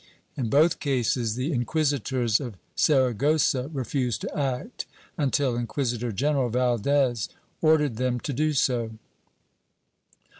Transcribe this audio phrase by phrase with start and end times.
[0.35, 7.29] In both cases the inquisitors of Sara gossa refused to act until Inquisitor general Valdes
[7.61, 8.93] ordered them to do so.